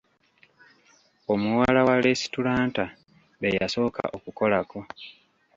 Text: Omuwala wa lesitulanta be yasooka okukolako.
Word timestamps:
Omuwala 1.33 1.81
wa 1.87 1.95
lesitulanta 2.05 2.85
be 3.39 3.49
yasooka 3.59 4.03
okukolako. 4.17 4.79